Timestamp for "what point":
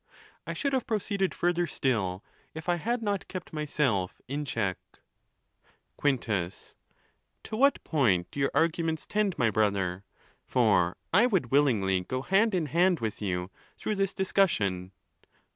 7.55-8.31